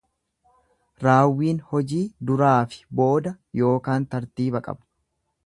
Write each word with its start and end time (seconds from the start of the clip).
Raawwiin 1.07 1.59
hojii 1.73 2.01
duraafi 2.31 2.81
booda 3.01 3.35
yookaan 3.61 4.09
tartiiba 4.17 4.65
qaba. 4.71 4.85